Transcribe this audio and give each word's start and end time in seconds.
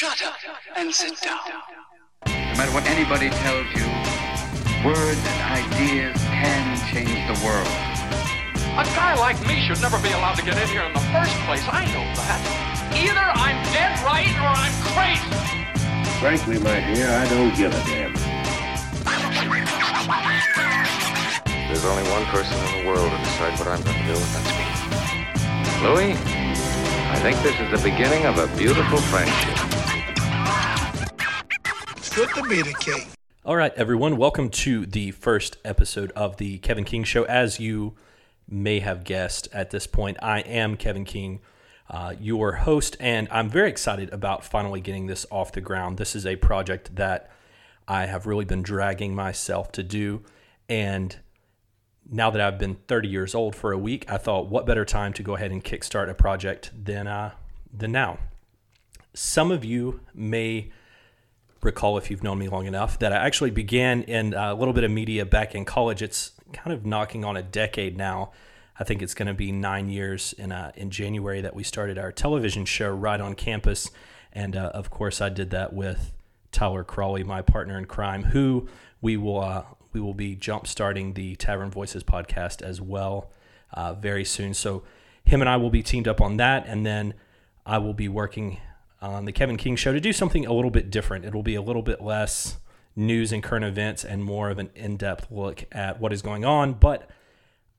Shut 0.00 0.24
up 0.24 0.40
and 0.76 0.88
sit 0.94 1.20
down. 1.20 1.36
No 2.24 2.56
matter 2.56 2.72
what 2.72 2.88
anybody 2.88 3.28
tells 3.44 3.68
you, 3.76 3.84
words 4.80 5.20
and 5.28 5.40
ideas 5.60 6.16
can 6.24 6.64
change 6.88 7.20
the 7.28 7.36
world. 7.44 7.68
A 8.80 8.84
guy 8.96 9.12
like 9.20 9.36
me 9.46 9.60
should 9.60 9.76
never 9.82 10.00
be 10.00 10.08
allowed 10.08 10.40
to 10.40 10.42
get 10.42 10.56
in 10.56 10.68
here 10.68 10.88
in 10.88 10.94
the 10.94 11.04
first 11.12 11.36
place. 11.44 11.60
I 11.68 11.84
know 11.92 12.08
that. 12.16 12.40
Either 12.96 13.28
I'm 13.44 13.60
dead 13.76 13.92
right 14.00 14.32
or 14.40 14.48
I'm 14.48 14.72
crazy. 14.96 15.68
Frankly, 16.16 16.56
my 16.64 16.80
dear, 16.80 17.12
I 17.12 17.28
don't 17.28 17.52
give 17.52 17.68
a 17.68 17.82
damn. 17.84 18.16
There's 21.68 21.84
only 21.84 22.08
one 22.08 22.24
person 22.32 22.56
in 22.56 22.80
the 22.80 22.88
world 22.88 23.04
to 23.04 23.18
decide 23.20 23.52
what 23.60 23.68
I'm 23.68 23.84
going 23.84 24.00
to 24.00 24.06
do, 24.08 24.16
and 24.16 24.32
that's 24.32 24.48
me. 24.48 24.64
Louis, 25.84 26.16
I 27.12 27.20
think 27.20 27.36
this 27.44 27.60
is 27.60 27.68
the 27.68 27.84
beginning 27.84 28.24
of 28.24 28.38
a 28.38 28.48
beautiful 28.56 28.96
friendship. 29.12 29.59
Good 32.14 32.30
to 32.30 32.42
meet 32.42 32.66
a 32.66 32.72
king. 32.72 33.06
All 33.44 33.54
right, 33.54 33.72
everyone, 33.76 34.16
welcome 34.16 34.50
to 34.50 34.84
the 34.84 35.12
first 35.12 35.58
episode 35.64 36.10
of 36.16 36.38
the 36.38 36.58
Kevin 36.58 36.82
King 36.82 37.04
Show. 37.04 37.22
As 37.22 37.60
you 37.60 37.94
may 38.48 38.80
have 38.80 39.04
guessed 39.04 39.46
at 39.52 39.70
this 39.70 39.86
point, 39.86 40.16
I 40.20 40.40
am 40.40 40.76
Kevin 40.76 41.04
King, 41.04 41.38
uh, 41.88 42.14
your 42.18 42.52
host, 42.52 42.96
and 42.98 43.28
I'm 43.30 43.48
very 43.48 43.68
excited 43.68 44.12
about 44.12 44.44
finally 44.44 44.80
getting 44.80 45.06
this 45.06 45.24
off 45.30 45.52
the 45.52 45.60
ground. 45.60 45.98
This 45.98 46.16
is 46.16 46.26
a 46.26 46.34
project 46.34 46.96
that 46.96 47.30
I 47.86 48.06
have 48.06 48.26
really 48.26 48.44
been 48.44 48.62
dragging 48.62 49.14
myself 49.14 49.70
to 49.72 49.84
do, 49.84 50.24
and 50.68 51.16
now 52.10 52.28
that 52.30 52.40
I've 52.40 52.58
been 52.58 52.74
30 52.88 53.08
years 53.08 53.36
old 53.36 53.54
for 53.54 53.70
a 53.70 53.78
week, 53.78 54.10
I 54.10 54.16
thought, 54.16 54.48
what 54.48 54.66
better 54.66 54.84
time 54.84 55.12
to 55.12 55.22
go 55.22 55.36
ahead 55.36 55.52
and 55.52 55.62
kickstart 55.62 56.10
a 56.10 56.14
project 56.14 56.72
than 56.76 57.06
uh, 57.06 57.34
than 57.72 57.92
now? 57.92 58.18
Some 59.14 59.52
of 59.52 59.64
you 59.64 60.00
may 60.12 60.72
recall, 61.62 61.98
if 61.98 62.10
you've 62.10 62.22
known 62.22 62.38
me 62.38 62.48
long 62.48 62.66
enough, 62.66 62.98
that 62.98 63.12
I 63.12 63.16
actually 63.16 63.50
began 63.50 64.02
in 64.02 64.34
a 64.34 64.54
little 64.54 64.74
bit 64.74 64.84
of 64.84 64.90
media 64.90 65.26
back 65.26 65.54
in 65.54 65.64
college. 65.64 66.02
It's 66.02 66.32
kind 66.52 66.72
of 66.72 66.86
knocking 66.86 67.24
on 67.24 67.36
a 67.36 67.42
decade 67.42 67.96
now. 67.96 68.32
I 68.78 68.84
think 68.84 69.02
it's 69.02 69.14
going 69.14 69.28
to 69.28 69.34
be 69.34 69.52
nine 69.52 69.90
years 69.90 70.32
in 70.32 70.52
uh, 70.52 70.72
in 70.74 70.90
January 70.90 71.42
that 71.42 71.54
we 71.54 71.62
started 71.62 71.98
our 71.98 72.12
television 72.12 72.64
show 72.64 72.88
right 72.90 73.20
on 73.20 73.34
campus, 73.34 73.90
and 74.32 74.56
uh, 74.56 74.70
of 74.72 74.90
course, 74.90 75.20
I 75.20 75.28
did 75.28 75.50
that 75.50 75.74
with 75.74 76.12
Tyler 76.50 76.82
Crawley, 76.82 77.22
my 77.22 77.42
partner 77.42 77.76
in 77.76 77.84
crime, 77.84 78.24
who 78.24 78.68
we 79.02 79.18
will 79.18 79.40
uh, 79.40 79.64
we 79.92 80.00
will 80.00 80.14
be 80.14 80.34
jump 80.34 80.66
starting 80.66 81.12
the 81.12 81.36
Tavern 81.36 81.70
Voices 81.70 82.02
podcast 82.02 82.62
as 82.62 82.80
well 82.80 83.30
uh, 83.74 83.92
very 83.92 84.24
soon. 84.24 84.54
So 84.54 84.82
him 85.24 85.42
and 85.42 85.50
I 85.50 85.56
will 85.56 85.70
be 85.70 85.82
teamed 85.82 86.08
up 86.08 86.22
on 86.22 86.38
that, 86.38 86.66
and 86.66 86.86
then 86.86 87.14
I 87.66 87.78
will 87.78 87.94
be 87.94 88.08
working 88.08 88.58
on 89.02 89.24
the 89.24 89.32
Kevin 89.32 89.56
King 89.56 89.76
Show 89.76 89.92
to 89.92 90.00
do 90.00 90.12
something 90.12 90.46
a 90.46 90.52
little 90.52 90.70
bit 90.70 90.90
different. 90.90 91.24
It 91.24 91.34
will 91.34 91.42
be 91.42 91.54
a 91.54 91.62
little 91.62 91.82
bit 91.82 92.02
less 92.02 92.58
news 92.96 93.32
and 93.32 93.42
current 93.42 93.64
events 93.64 94.04
and 94.04 94.22
more 94.22 94.50
of 94.50 94.58
an 94.58 94.70
in-depth 94.74 95.28
look 95.30 95.64
at 95.72 96.00
what 96.00 96.12
is 96.12 96.22
going 96.22 96.44
on. 96.44 96.74
But 96.74 97.08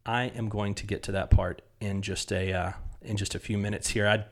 I 0.06 0.26
am 0.26 0.50
going 0.50 0.74
to 0.76 0.88
get 0.88 1.04
to 1.04 1.12
that 1.12 1.30
part 1.30 1.62
in 1.80 2.02
just 2.02 2.32
a 2.32 2.54
uh, 2.54 2.72
in 3.02 3.18
just 3.18 3.36
a 3.36 3.40
few 3.40 3.58
minutes 3.58 3.90
here. 3.90 4.08
I 4.08 4.26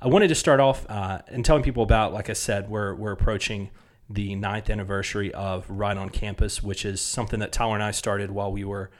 I 0.00 0.08
wanted 0.08 0.28
to 0.28 0.34
start 0.34 0.60
off 0.60 0.88
uh, 0.88 1.22
and 1.28 1.44
telling 1.44 1.62
people 1.62 1.82
about, 1.82 2.12
like 2.12 2.30
I 2.30 2.34
said, 2.34 2.68
we're 2.68 2.94
we're 2.94 3.12
approaching 3.12 3.70
the 4.08 4.36
ninth 4.36 4.70
anniversary 4.70 5.34
of 5.34 5.68
Right 5.68 5.96
on 5.96 6.10
Campus, 6.10 6.62
which 6.62 6.84
is 6.84 7.00
something 7.00 7.40
that 7.40 7.50
Tyler 7.50 7.74
and 7.74 7.82
I 7.82 7.90
started 7.90 8.30
while 8.30 8.52
we 8.52 8.62
were 8.62 8.90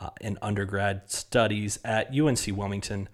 uh, 0.00 0.10
in 0.20 0.38
undergrad 0.42 1.10
studies 1.10 1.78
at 1.84 2.16
UNC 2.16 2.46
Wilmington. 2.48 3.08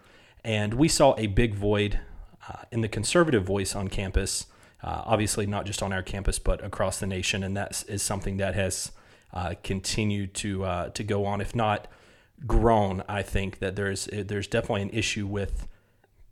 And 0.44 0.74
we 0.74 0.88
saw 0.88 1.14
a 1.16 1.28
big 1.28 1.54
void 1.54 2.00
uh, 2.48 2.62
in 2.70 2.80
the 2.80 2.88
conservative 2.88 3.44
voice 3.44 3.74
on 3.74 3.88
campus, 3.88 4.46
uh, 4.82 5.02
obviously 5.04 5.46
not 5.46 5.66
just 5.66 5.82
on 5.82 5.92
our 5.92 6.02
campus, 6.02 6.38
but 6.38 6.64
across 6.64 6.98
the 6.98 7.06
nation. 7.06 7.42
And 7.42 7.56
that 7.56 7.84
is 7.88 8.02
something 8.02 8.38
that 8.38 8.54
has 8.54 8.92
uh, 9.32 9.54
continued 9.62 10.34
to, 10.34 10.64
uh, 10.64 10.88
to 10.90 11.04
go 11.04 11.24
on, 11.24 11.40
if 11.40 11.54
not 11.54 11.86
grown. 12.46 13.02
I 13.08 13.22
think 13.22 13.58
that 13.58 13.76
there's, 13.76 14.08
there's 14.12 14.46
definitely 14.46 14.82
an 14.82 14.90
issue 14.90 15.26
with 15.26 15.68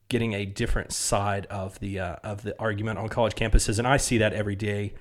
getting 0.08 0.32
a 0.32 0.46
different 0.46 0.92
side 0.92 1.46
of 1.46 1.78
the 1.80 2.00
uh, 2.00 2.16
of 2.24 2.42
the 2.42 2.58
argument 2.58 2.98
on 2.98 3.08
college 3.08 3.34
campuses, 3.34 3.78
and 3.78 3.86
I 3.86 3.96
see 3.96 4.18
that 4.18 4.32
every 4.32 4.56
day 4.56 4.94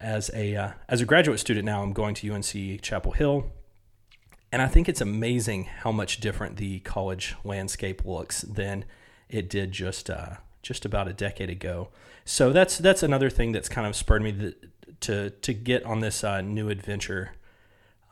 as 0.00 0.30
a 0.34 0.54
uh, 0.54 0.70
as 0.88 1.00
a 1.00 1.04
graduate 1.04 1.40
student. 1.40 1.64
Now 1.64 1.82
I'm 1.82 1.92
going 1.92 2.14
to 2.16 2.32
UNC 2.32 2.82
Chapel 2.82 3.12
Hill, 3.12 3.50
and 4.52 4.62
I 4.62 4.68
think 4.68 4.88
it's 4.88 5.00
amazing 5.00 5.64
how 5.64 5.92
much 5.92 6.20
different 6.20 6.56
the 6.56 6.80
college 6.80 7.34
landscape 7.44 8.04
looks 8.04 8.42
than 8.42 8.84
it 9.28 9.48
did 9.48 9.72
just 9.72 10.10
uh, 10.10 10.36
just 10.62 10.84
about 10.84 11.08
a 11.08 11.12
decade 11.12 11.50
ago. 11.50 11.88
So 12.24 12.52
that's 12.52 12.78
that's 12.78 13.02
another 13.02 13.30
thing 13.30 13.52
that's 13.52 13.68
kind 13.68 13.86
of 13.86 13.96
spurred 13.96 14.22
me 14.22 14.32
to 14.32 14.54
to, 15.00 15.30
to 15.30 15.54
get 15.54 15.84
on 15.84 16.00
this 16.00 16.24
uh, 16.24 16.40
new 16.40 16.68
adventure. 16.68 17.32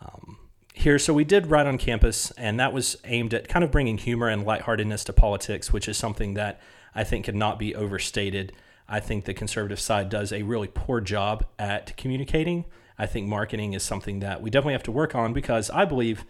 Um, 0.01 0.39
here. 0.77 0.99
So 0.99 1.15
we 1.15 1.25
did 1.25 1.47
Right 1.47 1.67
on 1.67 1.79
Campus, 1.79 2.31
and 2.33 2.61
that 2.61 2.73
was 2.73 2.99
aimed 3.05 3.33
at 3.33 3.49
kind 3.49 3.65
of 3.65 3.71
bringing 3.71 3.97
humor 3.97 4.29
and 4.29 4.45
lightheartedness 4.45 5.05
to 5.05 5.13
politics, 5.13 5.73
which 5.73 5.89
is 5.89 5.97
something 5.97 6.35
that 6.35 6.61
I 6.95 7.03
think 7.03 7.25
cannot 7.25 7.59
be 7.59 7.75
overstated. 7.75 8.53
I 8.89 9.01
think 9.01 9.25
the 9.25 9.35
conservative 9.35 9.81
side 9.81 10.11
does 10.11 10.33
a 10.33 10.43
really 10.43 10.69
poor 10.69 11.01
job 11.01 11.47
at 11.59 11.97
communicating. 11.97 12.67
I 12.99 13.07
think 13.07 13.27
marketing 13.27 13.73
is 13.73 13.83
something 13.83 14.21
that 14.21 14.43
we 14.43 14.51
definitely 14.51 14.75
have 14.75 14.83
to 14.85 14.93
work 14.93 15.15
on 15.15 15.33
because 15.33 15.71
I 15.71 15.87
believe 15.87 16.25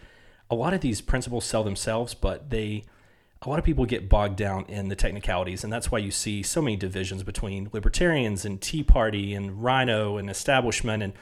a 0.48 0.54
lot 0.54 0.72
of 0.72 0.80
these 0.80 1.00
principles 1.00 1.44
sell 1.44 1.64
themselves, 1.64 2.14
but 2.14 2.50
they 2.50 2.84
a 3.42 3.48
lot 3.48 3.58
of 3.58 3.64
people 3.64 3.84
get 3.84 4.08
bogged 4.08 4.36
down 4.36 4.64
in 4.66 4.88
the 4.88 4.96
technicalities, 4.96 5.62
and 5.62 5.72
that's 5.72 5.90
why 5.90 5.98
you 5.98 6.10
see 6.10 6.42
so 6.42 6.62
many 6.62 6.76
divisions 6.76 7.22
between 7.22 7.68
libertarians 7.72 8.44
and 8.44 8.60
Tea 8.60 8.82
Party 8.82 9.34
and 9.34 9.62
RINO 9.62 10.16
and 10.16 10.30
establishment 10.30 11.02
and 11.02 11.12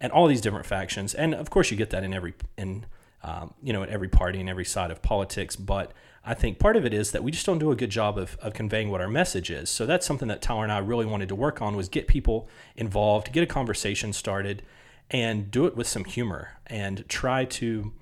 and 0.00 0.10
all 0.10 0.26
these 0.26 0.40
different 0.40 0.66
factions. 0.66 1.14
And 1.14 1.32
of 1.32 1.48
course, 1.48 1.70
you 1.70 1.76
get 1.76 1.90
that 1.90 2.04
in 2.04 2.12
every 2.12 2.34
in 2.58 2.86
um, 3.22 3.54
you 3.62 3.72
know 3.72 3.82
in 3.82 3.88
every 3.88 4.08
party 4.08 4.40
and 4.40 4.48
every 4.48 4.64
side 4.64 4.90
of 4.90 5.00
politics. 5.00 5.56
But 5.56 5.92
I 6.24 6.34
think 6.34 6.58
part 6.58 6.76
of 6.76 6.84
it 6.84 6.92
is 6.92 7.12
that 7.12 7.24
we 7.24 7.30
just 7.30 7.46
don't 7.46 7.58
do 7.58 7.70
a 7.70 7.76
good 7.76 7.90
job 7.90 8.18
of, 8.18 8.36
of 8.40 8.52
conveying 8.52 8.90
what 8.90 9.00
our 9.00 9.08
message 9.08 9.50
is. 9.50 9.70
So 9.70 9.86
that's 9.86 10.06
something 10.06 10.28
that 10.28 10.42
Tyler 10.42 10.62
and 10.64 10.72
I 10.72 10.78
really 10.78 11.06
wanted 11.06 11.28
to 11.30 11.34
work 11.34 11.60
on 11.62 11.76
was 11.76 11.88
get 11.88 12.06
people 12.06 12.48
involved, 12.76 13.32
get 13.32 13.42
a 13.42 13.46
conversation 13.46 14.12
started, 14.12 14.62
and 15.10 15.50
do 15.50 15.66
it 15.66 15.76
with 15.76 15.88
some 15.88 16.04
humor 16.04 16.58
and 16.66 17.04
try 17.08 17.44
to 17.44 17.92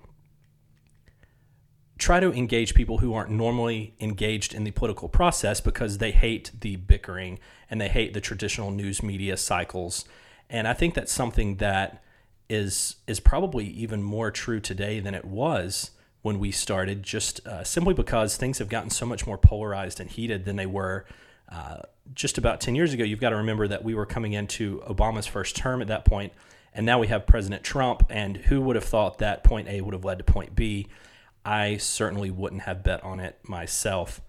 try 2.00 2.18
to 2.18 2.32
engage 2.32 2.74
people 2.74 2.98
who 2.98 3.14
aren't 3.14 3.30
normally 3.30 3.94
engaged 4.00 4.54
in 4.54 4.64
the 4.64 4.70
political 4.70 5.08
process 5.08 5.60
because 5.60 5.98
they 5.98 6.10
hate 6.10 6.50
the 6.60 6.76
bickering 6.76 7.38
and 7.68 7.80
they 7.80 7.88
hate 7.88 8.14
the 8.14 8.20
traditional 8.20 8.70
news 8.70 9.02
media 9.02 9.36
cycles 9.36 10.04
and 10.50 10.66
I 10.66 10.74
think 10.74 10.94
that's 10.94 11.12
something 11.12 11.56
that 11.56 12.02
is 12.48 12.96
is 13.06 13.20
probably 13.20 13.66
even 13.66 14.02
more 14.02 14.30
true 14.32 14.60
today 14.60 14.98
than 14.98 15.14
it 15.14 15.24
was 15.24 15.92
when 16.22 16.38
we 16.38 16.50
started, 16.50 17.02
just 17.02 17.46
uh, 17.46 17.64
simply 17.64 17.94
because 17.94 18.36
things 18.36 18.58
have 18.58 18.68
gotten 18.68 18.90
so 18.90 19.06
much 19.06 19.26
more 19.26 19.38
polarized 19.38 20.00
and 20.00 20.10
heated 20.10 20.44
than 20.44 20.56
they 20.56 20.66
were 20.66 21.06
uh, 21.48 21.78
just 22.12 22.36
about 22.36 22.60
10 22.60 22.74
years 22.74 22.92
ago. 22.92 23.04
You've 23.04 23.20
got 23.20 23.30
to 23.30 23.36
remember 23.36 23.66
that 23.68 23.84
we 23.84 23.94
were 23.94 24.04
coming 24.04 24.34
into 24.34 24.80
Obama's 24.80 25.26
first 25.26 25.56
term 25.56 25.80
at 25.80 25.88
that 25.88 26.04
point, 26.04 26.32
and 26.74 26.84
now 26.84 26.98
we 26.98 27.06
have 27.06 27.26
President 27.26 27.62
Trump. 27.62 28.02
And 28.10 28.36
who 28.36 28.60
would 28.62 28.76
have 28.76 28.84
thought 28.84 29.18
that 29.18 29.44
point 29.44 29.68
A 29.68 29.80
would 29.80 29.94
have 29.94 30.04
led 30.04 30.18
to 30.18 30.24
point 30.24 30.56
B? 30.56 30.88
I 31.44 31.76
certainly 31.78 32.30
wouldn't 32.30 32.62
have 32.62 32.82
bet 32.82 33.02
on 33.02 33.20
it 33.20 33.38
myself. 33.48 34.20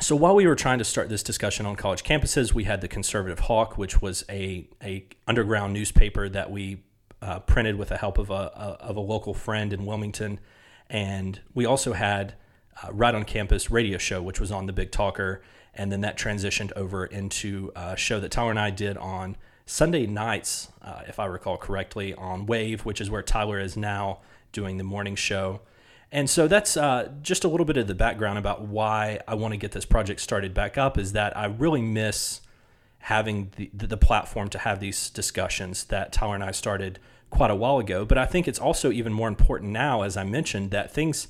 So 0.00 0.16
while 0.16 0.34
we 0.34 0.46
were 0.46 0.54
trying 0.54 0.78
to 0.78 0.84
start 0.84 1.08
this 1.08 1.22
discussion 1.22 1.66
on 1.66 1.76
college 1.76 2.02
campuses, 2.02 2.54
we 2.54 2.64
had 2.64 2.80
the 2.80 2.88
Conservative 2.88 3.40
Hawk, 3.40 3.76
which 3.76 4.00
was 4.00 4.24
a, 4.30 4.66
a 4.82 5.06
underground 5.26 5.74
newspaper 5.74 6.28
that 6.30 6.50
we 6.50 6.82
uh, 7.20 7.40
printed 7.40 7.76
with 7.76 7.90
the 7.90 7.98
help 7.98 8.18
of 8.18 8.30
a, 8.30 8.32
a, 8.32 8.76
of 8.80 8.96
a 8.96 9.00
local 9.00 9.34
friend 9.34 9.72
in 9.72 9.84
Wilmington, 9.84 10.40
and 10.88 11.40
we 11.54 11.64
also 11.64 11.92
had 11.92 12.34
uh, 12.82 12.92
Right 12.92 13.14
on 13.14 13.24
Campus 13.24 13.70
radio 13.70 13.98
show, 13.98 14.22
which 14.22 14.40
was 14.40 14.50
on 14.50 14.66
the 14.66 14.72
Big 14.72 14.90
Talker, 14.90 15.42
and 15.74 15.92
then 15.92 16.00
that 16.00 16.18
transitioned 16.18 16.72
over 16.72 17.04
into 17.04 17.70
a 17.76 17.96
show 17.96 18.18
that 18.18 18.30
Tyler 18.30 18.50
and 18.50 18.58
I 18.58 18.70
did 18.70 18.96
on 18.96 19.36
Sunday 19.66 20.06
nights, 20.06 20.68
uh, 20.82 21.02
if 21.06 21.20
I 21.20 21.26
recall 21.26 21.56
correctly, 21.56 22.14
on 22.14 22.46
Wave, 22.46 22.84
which 22.84 23.00
is 23.00 23.08
where 23.10 23.22
Tyler 23.22 23.60
is 23.60 23.76
now 23.76 24.20
doing 24.52 24.78
the 24.78 24.84
morning 24.84 25.16
show. 25.16 25.60
And 26.10 26.28
so 26.28 26.46
that's 26.46 26.76
uh, 26.76 27.10
just 27.22 27.42
a 27.42 27.48
little 27.48 27.64
bit 27.64 27.78
of 27.78 27.86
the 27.86 27.94
background 27.94 28.38
about 28.38 28.62
why 28.62 29.20
I 29.26 29.34
want 29.34 29.52
to 29.52 29.58
get 29.58 29.72
this 29.72 29.86
project 29.86 30.20
started 30.20 30.52
back 30.52 30.76
up 30.76 30.98
is 30.98 31.12
that 31.12 31.34
I 31.36 31.46
really 31.46 31.80
miss 31.80 32.42
having 32.98 33.50
the, 33.56 33.70
the 33.72 33.96
platform 33.96 34.48
to 34.50 34.58
have 34.58 34.78
these 34.78 35.10
discussions 35.10 35.84
that 35.84 36.12
Tyler 36.12 36.34
and 36.34 36.44
I 36.44 36.50
started 36.50 36.98
quite 37.30 37.50
a 37.50 37.54
while 37.54 37.78
ago. 37.78 38.04
But 38.04 38.18
I 38.18 38.26
think 38.26 38.46
it's 38.46 38.58
also 38.58 38.92
even 38.92 39.12
more 39.12 39.26
important 39.26 39.72
now, 39.72 40.02
as 40.02 40.16
I 40.16 40.24
mentioned, 40.24 40.70
that 40.70 40.92
things, 40.92 41.28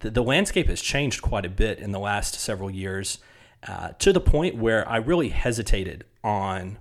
the, 0.00 0.10
the 0.10 0.22
landscape 0.22 0.66
has 0.66 0.82
changed 0.82 1.22
quite 1.22 1.46
a 1.46 1.48
bit 1.48 1.78
in 1.78 1.92
the 1.92 2.00
last 2.00 2.34
several 2.34 2.70
years 2.70 3.20
uh, 3.66 3.90
to 4.00 4.12
the 4.12 4.20
point 4.20 4.56
where 4.56 4.86
I 4.88 4.96
really 4.96 5.28
hesitated 5.28 6.04
on 6.24 6.78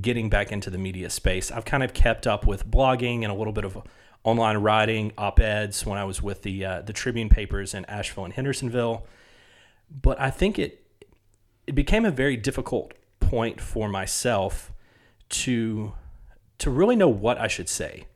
getting 0.00 0.28
back 0.30 0.50
into 0.50 0.70
the 0.70 0.78
media 0.78 1.10
space. 1.10 1.50
I've 1.50 1.64
kind 1.64 1.82
of 1.82 1.92
kept 1.92 2.26
up 2.26 2.46
with 2.46 2.66
blogging 2.66 3.22
and 3.22 3.26
a 3.26 3.34
little 3.34 3.52
bit 3.52 3.64
of 3.64 3.78
online 4.24 4.56
writing, 4.56 5.12
op 5.16 5.38
eds 5.38 5.86
when 5.86 5.98
I 5.98 6.04
was 6.04 6.22
with 6.22 6.42
the 6.42 6.64
uh, 6.64 6.82
the 6.82 6.92
Tribune 6.92 7.28
papers 7.28 7.74
in 7.74 7.84
Asheville 7.84 8.24
and 8.24 8.34
Hendersonville. 8.34 9.06
But 9.90 10.20
I 10.20 10.30
think 10.30 10.58
it 10.58 10.84
it 11.66 11.74
became 11.74 12.04
a 12.04 12.10
very 12.10 12.36
difficult 12.36 12.94
point 13.20 13.60
for 13.60 13.88
myself 13.88 14.72
to 15.28 15.92
to 16.58 16.70
really 16.70 16.96
know 16.96 17.08
what 17.08 17.38
I 17.38 17.46
should 17.46 17.68
say. 17.68 18.06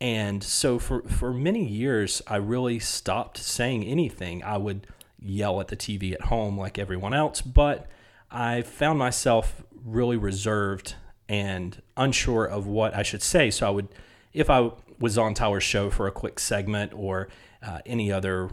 And 0.00 0.42
so 0.42 0.78
for 0.78 1.02
for 1.02 1.32
many 1.32 1.64
years 1.64 2.22
I 2.26 2.36
really 2.36 2.78
stopped 2.78 3.36
saying 3.38 3.84
anything. 3.84 4.42
I 4.42 4.56
would 4.56 4.86
yell 5.18 5.60
at 5.60 5.68
the 5.68 5.76
TV 5.76 6.14
at 6.14 6.22
home 6.22 6.58
like 6.58 6.78
everyone 6.78 7.12
else, 7.12 7.42
but 7.42 7.86
I 8.30 8.62
found 8.62 8.98
myself 8.98 9.62
really 9.84 10.16
reserved 10.16 10.94
and 11.28 11.82
unsure 11.96 12.44
of 12.44 12.66
what 12.66 12.94
I 12.94 13.02
should 13.02 13.22
say. 13.22 13.50
So 13.50 13.66
I 13.66 13.70
would 13.70 13.88
if 14.32 14.50
I 14.50 14.70
was 14.98 15.18
on 15.18 15.34
Tyler's 15.34 15.64
show 15.64 15.90
for 15.90 16.06
a 16.06 16.12
quick 16.12 16.38
segment 16.38 16.92
or 16.94 17.28
uh, 17.62 17.80
any 17.86 18.12
other 18.12 18.50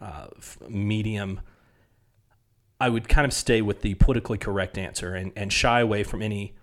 uh, 0.00 0.28
medium, 0.68 1.40
I 2.80 2.88
would 2.88 3.08
kind 3.08 3.24
of 3.24 3.32
stay 3.32 3.60
with 3.60 3.82
the 3.82 3.94
politically 3.94 4.38
correct 4.38 4.78
answer 4.78 5.14
and, 5.14 5.32
and 5.36 5.52
shy 5.52 5.80
away 5.80 6.04
from 6.04 6.22
any 6.22 6.54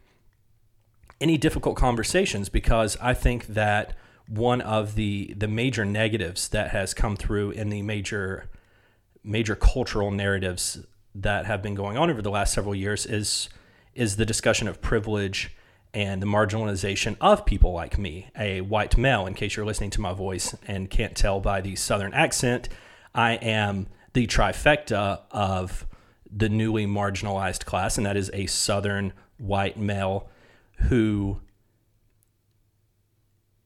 any 1.22 1.38
difficult 1.38 1.78
conversations 1.78 2.50
because 2.50 2.98
I 3.02 3.14
think 3.14 3.48
that 3.48 3.96
one 4.28 4.62
of 4.62 4.96
the 4.96 5.34
the 5.38 5.48
major 5.48 5.86
negatives 5.86 6.50
that 6.50 6.72
has 6.72 6.94
come 6.94 7.16
through 7.16 7.52
in 7.52 7.70
the 7.70 7.82
major 7.82 8.50
major 9.24 9.56
cultural 9.56 10.12
narratives 10.12 10.80
that 11.14 11.46
have 11.46 11.62
been 11.62 11.76
going 11.76 11.98
on 11.98 12.10
over 12.10 12.22
the 12.22 12.32
last 12.32 12.54
several 12.54 12.76
years 12.76 13.06
is 13.06 13.50
is 13.94 14.18
the 14.18 14.26
discussion 14.26 14.68
of 14.68 14.82
privilege 14.82 15.55
and 15.96 16.22
the 16.22 16.28
marginalization 16.28 17.16
of 17.22 17.46
people 17.46 17.72
like 17.72 17.98
me, 17.98 18.30
a 18.38 18.60
white 18.60 18.98
male. 18.98 19.26
In 19.26 19.34
case 19.34 19.56
you're 19.56 19.66
listening 19.66 19.92
to 19.92 20.02
my 20.02 20.14
voice 20.14 20.54
and 20.68 20.90
can't 20.90 21.16
tell 21.16 21.40
by 21.40 21.62
the 21.62 21.76
southern 21.78 22.14
accent, 22.14 22.68
I 23.16 23.36
am 23.36 23.88
the 24.12 24.28
trifecta 24.28 25.22
of 25.32 25.88
the 26.30 26.50
newly 26.50 26.86
marginalized 26.86 27.64
class, 27.64 27.98
and 27.98 28.06
that 28.06 28.18
is 28.18 28.30
a 28.34 28.46
southern 28.48 29.14
white 29.38 29.78
male 29.78 30.28
who 30.90 31.40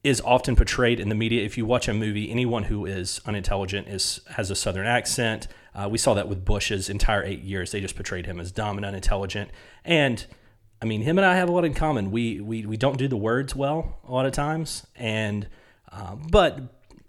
is 0.04 0.20
often 0.20 0.54
portrayed 0.54 1.00
in 1.00 1.08
the 1.08 1.16
media. 1.16 1.44
If 1.44 1.58
you 1.58 1.66
watch 1.66 1.88
a 1.88 1.92
movie, 1.92 2.30
anyone 2.30 2.64
who 2.64 2.86
is 2.86 3.20
unintelligent 3.26 3.88
is 3.88 4.20
has 4.30 4.52
a 4.52 4.54
southern 4.54 4.86
accent. 4.86 5.48
Uh, 5.74 5.88
we 5.90 5.98
saw 5.98 6.14
that 6.14 6.28
with 6.28 6.44
Bush's 6.44 6.88
entire 6.88 7.24
eight 7.24 7.42
years; 7.42 7.72
they 7.72 7.80
just 7.80 7.96
portrayed 7.96 8.26
him 8.26 8.38
as 8.38 8.52
dumb 8.52 8.76
and 8.76 8.86
unintelligent. 8.86 9.50
And 9.84 10.24
I 10.82 10.86
mean, 10.86 11.02
him 11.02 11.18
and 11.18 11.26
I 11.26 11.36
have 11.36 11.48
a 11.48 11.52
lot 11.52 11.64
in 11.64 11.74
common. 11.74 12.10
We 12.10 12.40
we 12.40 12.64
we 12.64 12.76
don't 12.76 12.96
do 12.96 13.08
the 13.08 13.16
words 13.16 13.54
well 13.54 13.98
a 14.06 14.12
lot 14.12 14.26
of 14.26 14.32
times, 14.32 14.86
and 14.96 15.46
uh, 15.92 16.16
but 16.16 16.60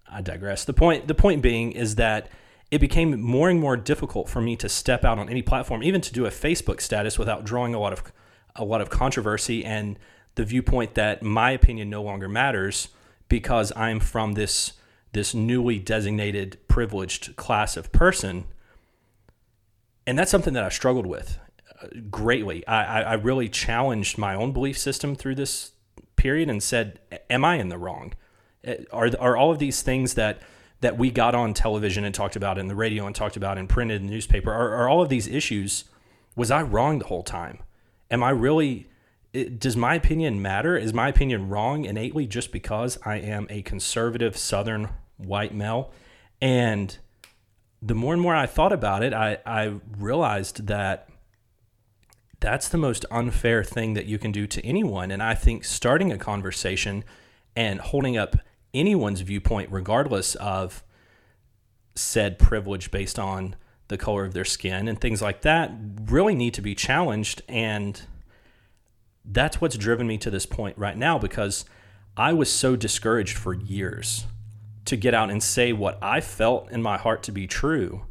I 0.09 0.21
digress. 0.21 0.65
The 0.65 0.73
point 0.73 1.07
the 1.07 1.15
point 1.15 1.41
being 1.41 1.71
is 1.71 1.95
that 1.95 2.29
it 2.69 2.79
became 2.79 3.21
more 3.21 3.49
and 3.49 3.59
more 3.59 3.77
difficult 3.77 4.29
for 4.29 4.41
me 4.41 4.55
to 4.57 4.69
step 4.69 5.05
out 5.05 5.19
on 5.19 5.29
any 5.29 5.41
platform, 5.41 5.83
even 5.83 6.01
to 6.01 6.13
do 6.13 6.25
a 6.25 6.29
Facebook 6.29 6.81
status 6.81 7.17
without 7.17 7.45
drawing 7.45 7.73
a 7.73 7.79
lot 7.79 7.93
of 7.93 8.03
a 8.55 8.65
lot 8.65 8.81
of 8.81 8.89
controversy 8.89 9.63
and 9.63 9.97
the 10.35 10.43
viewpoint 10.43 10.95
that 10.95 11.21
my 11.23 11.51
opinion 11.51 11.89
no 11.89 12.01
longer 12.01 12.27
matters 12.27 12.89
because 13.29 13.71
I'm 13.75 13.99
from 13.99 14.33
this 14.33 14.73
this 15.13 15.33
newly 15.33 15.79
designated 15.79 16.57
privileged 16.67 17.35
class 17.35 17.75
of 17.75 17.91
person. 17.91 18.45
And 20.07 20.17
that's 20.17 20.31
something 20.31 20.53
that 20.53 20.63
I 20.63 20.69
struggled 20.69 21.05
with 21.05 21.37
greatly. 22.09 22.65
I, 22.67 23.01
I 23.01 23.13
really 23.13 23.49
challenged 23.49 24.17
my 24.17 24.35
own 24.35 24.51
belief 24.51 24.77
system 24.77 25.15
through 25.15 25.35
this 25.35 25.71
period 26.15 26.49
and 26.49 26.61
said, 26.61 26.99
"Am 27.29 27.43
I 27.43 27.55
in 27.55 27.69
the 27.69 27.77
wrong? 27.77 28.13
Eh, 28.63 28.77
are 28.91 29.09
are 29.19 29.37
all 29.37 29.51
of 29.51 29.59
these 29.59 29.81
things 29.81 30.13
that 30.15 30.41
that 30.81 30.97
we 30.97 31.11
got 31.11 31.35
on 31.35 31.53
television 31.53 32.03
and 32.03 32.13
talked 32.13 32.35
about 32.35 32.57
in 32.57 32.67
the 32.67 32.75
radio 32.75 33.05
and 33.05 33.15
talked 33.15 33.37
about 33.37 33.57
in 33.57 33.67
printed 33.67 34.01
newspaper 34.01 34.51
are, 34.51 34.75
are 34.75 34.89
all 34.89 35.01
of 35.01 35.09
these 35.09 35.27
issues? 35.27 35.85
Was 36.35 36.49
I 36.51 36.61
wrong 36.61 36.99
the 36.99 37.05
whole 37.05 37.23
time? 37.23 37.59
Am 38.09 38.23
I 38.23 38.29
really? 38.29 38.87
Eh, 39.33 39.45
does 39.57 39.77
my 39.77 39.95
opinion 39.95 40.41
matter? 40.41 40.77
Is 40.77 40.93
my 40.93 41.09
opinion 41.09 41.49
wrong 41.49 41.85
innately 41.85 42.27
just 42.27 42.51
because 42.51 42.97
I 43.05 43.17
am 43.17 43.47
a 43.49 43.61
conservative 43.61 44.37
Southern 44.37 44.89
white 45.17 45.53
male? 45.53 45.91
And 46.41 46.97
the 47.81 47.95
more 47.95 48.13
and 48.13 48.21
more 48.21 48.35
I 48.35 48.45
thought 48.45 48.73
about 48.73 49.03
it, 49.03 49.13
I, 49.13 49.39
I 49.45 49.73
realized 49.97 50.67
that 50.67 51.09
that's 52.41 52.67
the 52.67 52.77
most 52.77 53.05
unfair 53.11 53.63
thing 53.63 53.93
that 53.93 54.07
you 54.07 54.17
can 54.17 54.31
do 54.31 54.47
to 54.47 54.65
anyone. 54.65 55.11
And 55.11 55.23
I 55.23 55.35
think 55.35 55.63
starting 55.63 56.11
a 56.11 56.17
conversation 56.17 57.05
and 57.55 57.79
holding 57.79 58.17
up 58.17 58.35
anyone's 58.73 59.21
viewpoint, 59.21 59.71
regardless 59.71 60.35
of 60.35 60.83
said 61.95 62.39
privilege 62.39 62.89
based 62.89 63.19
on 63.19 63.55
the 63.89 63.97
color 63.97 64.25
of 64.25 64.33
their 64.33 64.45
skin 64.45 64.87
and 64.87 64.99
things 64.99 65.21
like 65.21 65.41
that, 65.41 65.71
really 66.05 66.33
need 66.33 66.55
to 66.55 66.61
be 66.61 66.73
challenged. 66.73 67.43
And 67.47 68.01
that's 69.23 69.61
what's 69.61 69.77
driven 69.77 70.07
me 70.07 70.17
to 70.17 70.31
this 70.31 70.47
point 70.47 70.77
right 70.79 70.97
now 70.97 71.19
because 71.19 71.63
I 72.17 72.33
was 72.33 72.51
so 72.51 72.75
discouraged 72.75 73.37
for 73.37 73.53
years 73.53 74.25
to 74.85 74.95
get 74.95 75.13
out 75.13 75.29
and 75.29 75.43
say 75.43 75.73
what 75.73 75.99
I 76.01 76.21
felt 76.21 76.71
in 76.71 76.81
my 76.81 76.97
heart 76.97 77.21
to 77.23 77.31
be 77.31 77.45
true 77.45 78.05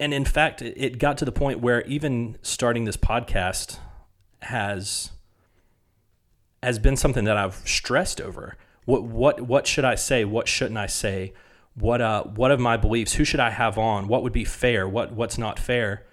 and 0.00 0.14
in 0.14 0.24
fact, 0.24 0.62
it 0.62 0.98
got 0.98 1.18
to 1.18 1.24
the 1.24 1.32
point 1.32 1.60
where 1.60 1.82
even 1.82 2.38
starting 2.42 2.84
this 2.84 2.96
podcast 2.96 3.78
has 4.42 5.10
has 6.62 6.78
been 6.78 6.96
something 6.96 7.24
that 7.24 7.36
I've 7.36 7.56
stressed 7.68 8.20
over. 8.20 8.56
What 8.84 9.04
what 9.04 9.40
what 9.42 9.66
should 9.66 9.84
I 9.84 9.96
say? 9.96 10.24
What 10.24 10.48
shouldn't 10.48 10.78
I 10.78 10.86
say? 10.86 11.32
What 11.74 12.00
uh 12.00 12.24
what 12.24 12.50
of 12.50 12.60
my 12.60 12.76
beliefs? 12.76 13.14
Who 13.14 13.24
should 13.24 13.40
I 13.40 13.50
have 13.50 13.76
on? 13.76 14.08
What 14.08 14.22
would 14.22 14.32
be 14.32 14.44
fair? 14.44 14.88
What 14.88 15.12
what's 15.12 15.38
not 15.38 15.58
fair? 15.58 16.06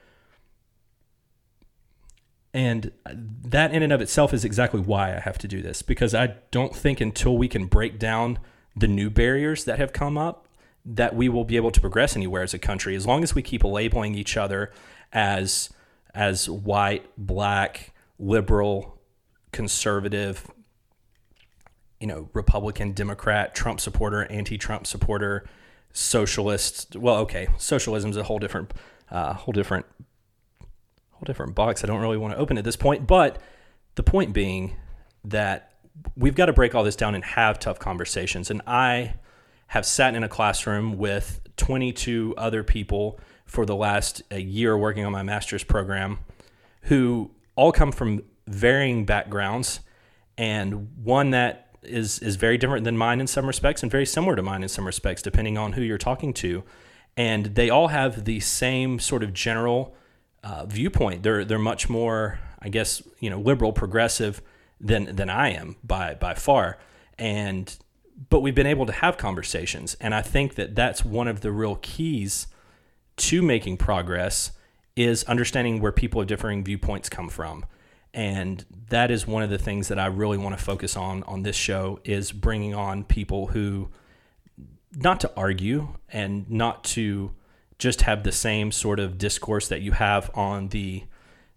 And 2.54 2.92
that 3.06 3.74
in 3.74 3.84
and 3.84 3.92
of 3.92 4.02
itself 4.02 4.34
is 4.34 4.46
exactly 4.46 4.80
why 4.80 5.16
I 5.16 5.20
have 5.20 5.38
to 5.40 5.48
do 5.48 5.62
this 5.62 5.82
because 5.82 6.16
I 6.16 6.36
don't 6.52 6.74
think 6.74 7.02
until 7.02 7.38
we 7.38 7.50
can 7.50 7.66
break 7.66 8.00
down 8.00 8.40
the 8.76 8.88
new 8.88 9.10
barriers 9.10 9.66
that 9.66 9.78
have 9.78 9.94
come 9.94 10.18
up 10.18 10.48
that 10.86 11.16
we 11.16 11.28
will 11.28 11.44
be 11.44 11.56
able 11.56 11.72
to 11.72 11.82
progress 11.82 12.16
anywhere 12.16 12.44
as 12.44 12.54
a 12.54 12.60
country 12.60 12.96
as 12.96 13.08
long 13.08 13.24
as 13.24 13.34
we 13.34 13.42
keep 13.42 13.64
labeling 13.64 14.16
each 14.16 14.38
other 14.38 14.72
as 15.12 15.70
as 16.14 16.50
white, 16.50 17.06
black, 17.18 17.94
liberal, 18.18 19.02
conservative, 19.52 20.48
you 22.00 22.08
know, 22.08 22.30
Republican, 22.34 22.94
Democrat, 22.94 23.54
Trump 23.54 23.82
supporter, 23.82 24.26
anti-Trump 24.32 24.88
supporter, 24.88 25.46
socialist. 25.92 26.96
Well, 26.96 27.18
okay, 27.18 27.48
socialism 27.58 28.12
is 28.12 28.18
a 28.18 28.24
whole 28.24 28.40
different, 28.40 28.74
uh, 29.12 29.34
whole 29.34 29.52
different, 29.52 29.86
whole 31.12 31.26
different 31.26 31.54
box. 31.54 31.84
I 31.84 31.88
don't 31.88 32.00
really 32.00 32.18
want 32.18 32.34
to 32.34 32.40
open 32.40 32.58
at 32.58 32.64
this 32.64 32.78
point, 32.78 33.08
but 33.08 33.42
the 33.96 34.04
point 34.04 34.34
being 34.34 34.76
that 35.26 35.74
we've 36.16 36.36
got 36.36 36.46
to 36.46 36.54
break 36.54 36.76
all 36.76 36.84
this 36.84 36.96
down 36.96 37.16
and 37.16 37.24
have 37.24 37.60
tough 37.60 37.80
conversations. 37.80 38.50
And 38.50 38.62
I 38.68 39.16
have 39.68 39.86
sat 39.86 40.16
in 40.16 40.24
a 40.24 40.30
classroom 40.30 40.98
with 40.98 41.42
22 41.58 42.34
other 42.38 42.64
people 42.64 43.20
for 43.46 43.66
the 43.66 43.76
last 43.76 44.22
year 44.32 44.78
working 44.78 45.06
on 45.06 45.12
my 45.12 45.24
master's 45.24 45.64
program 45.64 46.20
who 46.84 47.32
all 47.56 47.72
come 47.72 47.92
from 47.92 48.24
varying 48.48 49.06
backgrounds 49.06 49.80
and 50.38 50.90
one 51.04 51.32
that 51.32 51.66
is 51.84 52.20
is 52.20 52.36
very 52.36 52.58
different 52.58 52.84
than 52.84 52.98
mine 52.98 53.20
in 53.20 53.28
some 53.28 53.46
respects 53.46 53.84
and 53.84 53.92
very 53.92 54.06
similar 54.06 54.36
to 54.36 54.42
mine 54.42 54.64
in 54.64 54.70
some 54.70 54.86
respects 54.86 55.22
depending 55.22 55.58
on 55.58 55.74
who 55.74 55.82
you're 55.82 55.98
talking 55.98 56.34
to. 56.34 56.64
And 57.18 57.48
they 57.56 57.70
all 57.70 57.90
have 57.90 58.26
the 58.26 58.40
same 58.42 59.00
sort 59.00 59.24
of 59.24 59.34
general 59.34 59.96
uh, 60.44 60.66
viewpoint. 60.66 61.24
They're 61.24 61.46
they're 61.46 61.60
much 61.60 61.90
more 61.90 62.40
I 62.60 62.70
guess 62.70 63.02
you 63.20 63.30
know 63.30 63.40
liberal 63.40 63.74
progressive 63.74 64.42
than 64.82 65.16
than 65.16 65.30
I 65.30 65.50
am 65.50 65.78
by 65.84 66.16
by 66.16 66.34
far. 66.34 66.78
And 67.18 67.76
but 68.30 68.40
we've 68.40 68.56
been 68.56 68.68
able 68.68 68.86
to 68.86 68.94
have 68.94 69.18
conversations. 69.18 69.96
And 70.00 70.16
I 70.16 70.22
think 70.22 70.56
that 70.56 70.76
that's 70.76 71.04
one 71.04 71.28
of 71.28 71.42
the 71.42 71.52
real 71.52 71.76
keys 71.82 72.48
to 73.18 73.42
making 73.42 73.78
progress 73.78 74.52
is 74.96 75.24
understanding 75.26 75.82
where 75.82 75.92
people 75.92 76.22
of 76.22 76.28
differing 76.28 76.64
viewpoints 76.64 77.10
come 77.10 77.30
from. 77.30 77.66
And 78.14 78.66
that 78.90 79.12
is 79.12 79.28
one 79.28 79.44
of 79.44 79.50
the 79.50 79.58
things 79.58 79.90
that 79.90 80.00
I 80.00 80.06
really 80.06 80.38
want 80.38 80.58
to 80.58 80.64
focus 80.64 80.96
on 80.96 81.24
on 81.24 81.44
this 81.44 81.56
show 81.56 82.00
is 82.06 82.32
bringing 82.32 82.74
on 82.74 83.04
people 83.04 83.48
who 83.48 83.90
not 84.96 85.20
to 85.20 85.32
argue 85.36 85.90
and 86.10 86.50
not 86.50 86.86
to 86.86 87.34
just 87.78 88.04
have 88.04 88.24
the 88.24 88.32
same 88.32 88.72
sort 88.72 89.02
of 89.02 89.18
discourse 89.18 89.68
that 89.68 89.82
you 89.82 89.92
have 89.92 90.32
on 90.34 90.70
the 90.70 91.04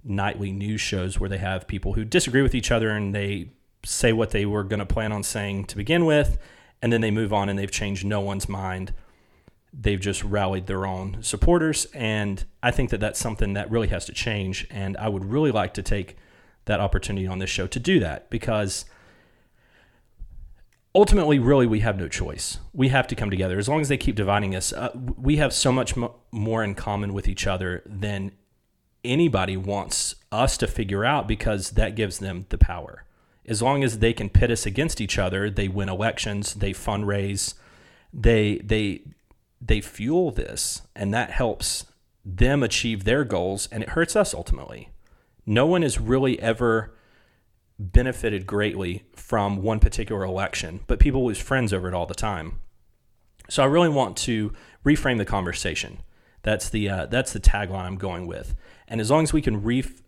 nightly 0.03 0.51
news 0.51 0.81
shows 0.81 1.21
where 1.21 1.29
they 1.29 1.39
have 1.39 1.69
people 1.69 1.93
who 1.93 2.05
disagree 2.05 2.43
with 2.43 2.57
each 2.57 2.73
other 2.73 2.91
and 2.91 3.15
they 3.15 3.51
say 3.89 4.13
what 4.13 4.31
they 4.31 4.45
were 4.45 4.65
going 4.65 4.81
to 4.81 4.87
plan 4.87 5.13
on 5.13 5.23
saying 5.23 5.65
to 5.65 5.77
begin 5.77 6.05
with, 6.05 6.39
and 6.83 6.93
then 6.93 7.01
they 7.01 7.11
move 7.11 7.33
on 7.33 7.49
and 7.49 7.59
they've 7.59 7.71
changed 7.71 8.05
no 8.05 8.21
one's 8.21 8.49
mind. 8.49 8.93
They've 9.73 10.01
just 10.01 10.23
rallied 10.23 10.67
their 10.67 10.87
own 10.87 11.23
supporters, 11.23 11.87
and 11.95 12.45
I 12.63 12.71
think 12.71 12.91
that 12.91 13.01
that's 13.01 13.19
something 13.19 13.55
that 13.55 13.71
really 13.71 13.89
has 13.89 14.05
to 14.07 14.13
change. 14.13 14.67
And 14.71 14.97
I 14.97 15.09
would 15.09 15.25
really 15.25 15.51
like 15.51 15.75
to 15.75 15.83
take 15.83 16.17
that 16.67 16.81
opportunity 16.81 17.27
on 17.27 17.39
this 17.39 17.51
show 17.51 17.67
to 17.67 17.81
do 17.81 17.99
that 18.01 18.29
because 18.31 18.85
ultimately, 20.95 21.39
really, 21.39 21.67
we 21.67 21.81
have 21.81 21.99
no 21.99 22.09
choice. 22.09 22.59
We 22.73 22.89
have 22.89 23.07
to 23.09 23.15
come 23.15 23.31
together. 23.31 23.59
As 23.59 23.69
long 23.69 23.81
as 23.81 23.89
they 23.89 23.97
keep 23.97 24.17
dividing 24.17 24.55
us, 24.55 24.73
uh, 24.73 24.91
we 25.17 25.37
have 25.37 25.53
so 25.53 25.73
much 25.73 25.97
mo- 25.97 26.17
more 26.31 26.63
in 26.63 26.75
common 26.75 27.15
with 27.15 27.29
each 27.29 27.47
other 27.47 27.83
than 27.87 28.33
anybody 29.05 29.57
wants 29.57 30.15
us 30.31 30.57
to 30.59 30.67
figure 30.67 31.05
out 31.05 31.27
because 31.27 31.71
that 31.71 31.95
gives 31.95 32.19
them 32.19 32.47
the 32.51 32.59
power. 32.59 33.05
As 33.49 33.63
long 33.63 33.83
as 33.83 33.99
they 33.99 34.13
can 34.13 34.29
pit 34.29 34.51
us 34.51 34.67
against 34.67 35.01
each 35.01 35.19
other, 35.19 35.51
they 35.51 35.69
win 35.69 35.89
elections, 35.89 36.55
they 36.55 36.73
fundraise, 36.73 37.55
they 38.13 38.59
they 38.59 39.03
they 39.61 39.81
fuel 39.81 40.31
this, 40.31 40.83
and 40.95 41.13
that 41.13 41.31
helps 41.31 41.87
them 42.25 42.63
achieve 42.63 43.05
their 43.05 43.25
goals, 43.25 43.69
and 43.73 43.83
it 43.83 43.91
hurts 43.91 44.15
us 44.15 44.35
ultimately. 44.35 44.91
No 45.47 45.67
one 45.67 45.83
has 45.83 45.99
really 45.99 46.39
ever 46.41 46.95
benefited 47.79 48.47
greatly 48.47 49.05
from 49.15 49.63
one 49.63 49.81
particular 49.81 50.25
election, 50.25 50.81
but 50.87 50.99
people 50.99 51.25
lose 51.25 51.39
friends 51.39 51.73
over 51.73 51.89
it 51.89 51.95
all 51.95 52.07
the 52.07 52.15
time. 52.15 52.61
So 53.49 53.63
I 53.63 53.67
really 53.67 53.89
want 53.89 54.17
to 54.19 54.53
reframe 54.85 55.17
the 55.17 55.25
conversation. 55.25 56.03
That's 56.43 56.69
the 56.69 56.89
uh, 56.89 57.07
that's 57.07 57.33
the 57.33 57.41
tagline 57.41 57.85
I'm 57.85 57.97
going 57.97 58.27
with. 58.27 58.55
And 58.87 59.01
as 59.01 59.11
long 59.11 59.23
as 59.23 59.33
we 59.33 59.43
can 59.43 59.63
ref, 59.63 60.03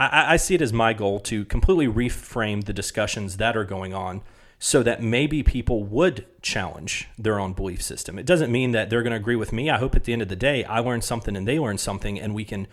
I, 0.00 0.32
I 0.32 0.36
see 0.36 0.54
it 0.54 0.62
as 0.62 0.72
my 0.72 0.92
goal 0.92 1.20
to 1.20 1.44
completely 1.44 1.86
reframe 1.86 2.64
the 2.64 2.72
discussions 2.72 3.36
that 3.36 3.56
are 3.56 3.64
going 3.64 3.94
on, 3.94 4.22
so 4.58 4.82
that 4.82 5.02
maybe 5.02 5.42
people 5.42 5.84
would 5.84 6.26
challenge 6.42 7.08
their 7.18 7.40
own 7.40 7.54
belief 7.54 7.80
system. 7.80 8.18
It 8.18 8.26
doesn't 8.26 8.52
mean 8.52 8.72
that 8.72 8.90
they're 8.90 9.02
going 9.02 9.12
to 9.12 9.16
agree 9.16 9.36
with 9.36 9.54
me. 9.54 9.70
I 9.70 9.78
hope 9.78 9.94
at 9.94 10.04
the 10.04 10.12
end 10.12 10.20
of 10.20 10.28
the 10.28 10.36
day 10.36 10.64
I 10.64 10.80
learn 10.80 11.00
something 11.00 11.34
and 11.36 11.48
they 11.48 11.58
learn 11.58 11.78
something, 11.78 12.20
and 12.20 12.34
we 12.34 12.44
can 12.44 12.66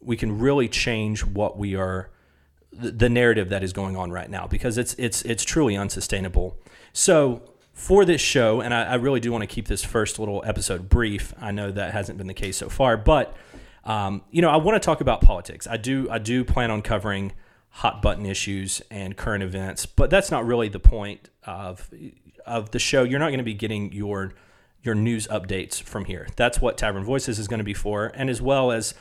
we 0.00 0.16
can 0.16 0.38
really 0.38 0.68
change 0.68 1.24
what 1.24 1.58
we 1.58 1.74
are 1.74 2.10
the 2.72 3.08
narrative 3.08 3.48
that 3.48 3.64
is 3.64 3.72
going 3.72 3.96
on 3.96 4.10
right 4.12 4.30
now 4.30 4.46
because 4.46 4.78
it's 4.78 4.94
it's 4.94 5.22
it's 5.22 5.44
truly 5.44 5.76
unsustainable. 5.76 6.56
So 6.92 7.42
for 7.72 8.04
this 8.04 8.20
show, 8.20 8.60
and 8.60 8.72
I, 8.72 8.82
I 8.84 8.94
really 8.94 9.20
do 9.20 9.32
want 9.32 9.42
to 9.42 9.46
keep 9.46 9.68
this 9.68 9.84
first 9.84 10.18
little 10.18 10.42
episode 10.46 10.88
brief. 10.88 11.34
I 11.40 11.50
know 11.50 11.70
that 11.70 11.92
hasn't 11.92 12.16
been 12.16 12.28
the 12.28 12.34
case 12.34 12.56
so 12.56 12.68
far, 12.68 12.96
but 12.96 13.36
um, 13.84 14.22
you 14.30 14.42
know, 14.42 14.50
I 14.50 14.56
want 14.56 14.80
to 14.80 14.84
talk 14.84 15.00
about 15.00 15.20
politics. 15.20 15.66
I 15.66 15.76
do 15.76 16.08
I 16.10 16.18
do 16.18 16.44
plan 16.44 16.70
on 16.70 16.82
covering 16.82 17.32
hot 17.70 18.02
button 18.02 18.26
issues 18.26 18.82
and 18.90 19.16
current 19.16 19.42
events, 19.42 19.86
but 19.86 20.10
that's 20.10 20.30
not 20.30 20.44
really 20.44 20.68
the 20.68 20.80
point 20.80 21.30
of 21.44 21.90
of 22.44 22.70
the 22.72 22.78
show. 22.78 23.02
You're 23.04 23.18
not 23.18 23.28
going 23.28 23.38
to 23.38 23.44
be 23.44 23.54
getting 23.54 23.92
your 23.92 24.32
your 24.82 24.94
news 24.94 25.26
updates 25.28 25.80
from 25.82 26.06
here. 26.06 26.26
That's 26.36 26.60
what 26.60 26.78
Tavern 26.78 27.04
Voices 27.04 27.38
is 27.38 27.48
going 27.48 27.58
to 27.58 27.64
be 27.64 27.74
for, 27.74 28.12
and 28.14 28.30
as 28.30 28.40
well 28.40 28.72
as 28.72 28.94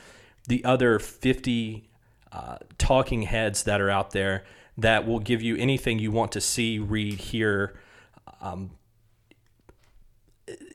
the 0.47 0.63
other 0.65 0.99
50 0.99 1.89
uh, 2.31 2.57
talking 2.77 3.23
heads 3.23 3.63
that 3.63 3.79
are 3.81 3.89
out 3.89 4.11
there 4.11 4.43
that 4.77 5.05
will 5.05 5.19
give 5.19 5.41
you 5.41 5.55
anything 5.57 5.99
you 5.99 6.11
want 6.11 6.31
to 6.31 6.41
see, 6.41 6.79
read, 6.79 7.15
hear. 7.15 7.77
Um, 8.41 8.71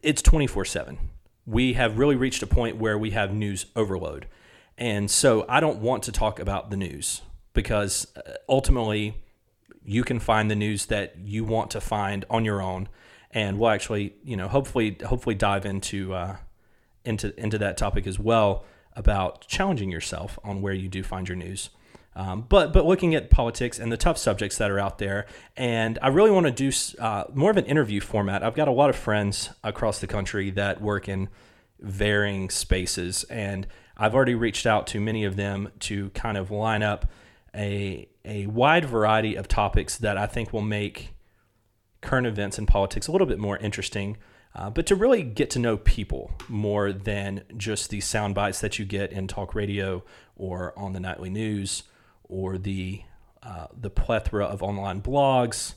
it's 0.03 0.23
24 0.23 0.65
7. 0.65 0.99
We 1.47 1.75
have 1.75 1.99
really 1.99 2.17
reached 2.17 2.43
a 2.43 2.47
point 2.47 2.77
where 2.77 2.99
we 2.99 3.11
have 3.11 3.33
news 3.33 3.67
overload. 3.77 4.27
And 4.77 5.11
so 5.11 5.45
I 5.49 5.61
don't 5.61 5.79
want 5.79 6.03
to 6.05 6.13
talk 6.13 6.39
about 6.41 6.71
the 6.71 6.77
news 6.77 7.23
because 7.53 8.07
uh, 8.17 8.33
ultimately 8.49 9.23
you 9.85 10.03
can 10.03 10.19
find 10.19 10.51
the 10.51 10.57
news 10.57 10.87
that 10.87 11.17
you 11.19 11.45
want 11.45 11.71
to 11.73 11.81
find 11.81 12.25
on 12.31 12.45
your 12.45 12.61
own. 12.63 12.89
And 13.31 13.59
we'll 13.59 13.71
actually, 13.71 14.15
you 14.25 14.37
know, 14.37 14.49
hopefully, 14.49 14.97
hopefully 15.05 15.35
dive 15.35 15.67
into, 15.67 16.15
uh, 16.15 16.37
into, 17.05 17.39
into 17.39 17.59
that 17.59 17.77
topic 17.77 18.07
as 18.07 18.19
well 18.19 18.65
about 18.97 19.47
challenging 19.47 19.91
yourself 19.91 20.39
on 20.45 20.63
where 20.63 20.73
you 20.73 20.89
do 20.89 21.03
find 21.03 21.29
your 21.29 21.37
news. 21.37 21.71
Um, 22.17 22.47
but 22.49 22.73
but 22.73 22.87
looking 22.87 23.15
at 23.15 23.31
politics 23.31 23.79
and 23.79 23.91
the 23.91 23.97
tough 23.97 24.19
subjects 24.19 24.59
that 24.59 24.71
are 24.71 24.79
out 24.79 24.99
there, 24.99 25.27
and 25.57 25.99
I 26.01 26.09
really 26.09 26.31
want 26.31 26.47
to 26.47 26.53
do 26.53 26.71
uh, 27.01 27.25
more 27.35 27.51
of 27.51 27.57
an 27.57 27.65
interview 27.65 28.01
format. 28.01 28.43
I've 28.43 28.55
got 28.55 28.69
a 28.69 28.73
lot 28.73 28.91
of 28.91 28.97
friends 28.97 29.51
across 29.65 29.99
the 29.99 30.07
country 30.07 30.51
that 30.53 30.81
work 30.81 31.09
in 31.09 31.29
varying 31.81 32.51
spaces, 32.51 33.25
and 33.25 33.67
I've 33.97 34.15
already 34.15 34.35
reached 34.35 34.67
out 34.67 34.87
to 34.89 35.01
many 35.01 35.25
of 35.25 35.37
them 35.37 35.71
to 35.81 36.11
kind 36.11 36.37
of 36.37 36.51
line 36.51 36.83
up 36.83 37.11
a 37.55 38.09
a 38.25 38.47
wide 38.47 38.85
variety 38.85 39.35
of 39.35 39.49
topics 39.49 39.97
that 39.99 40.17
I 40.17 40.27
think 40.27 40.53
will 40.53 40.63
make 40.63 41.15
current 42.01 42.27
events 42.27 42.59
and 42.59 42.69
politics 42.69 43.09
a 43.09 43.13
little 43.13 43.27
bit 43.27 43.39
more 43.39 43.57
interesting 43.59 44.19
uh, 44.55 44.71
but 44.71 44.87
to 44.87 44.95
really 44.95 45.23
get 45.23 45.51
to 45.51 45.59
know 45.59 45.77
people 45.77 46.31
more 46.49 46.93
than 46.93 47.43
just 47.57 47.91
the 47.91 48.01
sound 48.01 48.35
bites 48.35 48.61
that 48.61 48.79
you 48.79 48.85
get 48.85 49.11
in 49.11 49.27
talk 49.27 49.55
radio 49.55 50.03
or 50.37 50.79
on 50.79 50.93
the 50.93 51.01
nightly 51.01 51.31
news 51.31 51.83
or 52.29 52.59
the 52.59 53.03
uh, 53.43 53.67
the 53.79 53.91
plethora 53.91 54.45
of 54.45 54.63
online 54.63 55.03
blogs 55.03 55.75